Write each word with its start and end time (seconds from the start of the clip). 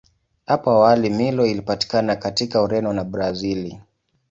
Hapo 0.45 0.69
awali 0.71 1.09
Milo 1.09 1.45
ilipatikana 1.45 2.15
katika 2.15 2.61
Ureno 2.61 2.93
na 2.93 3.03
Brazili. 3.03 3.81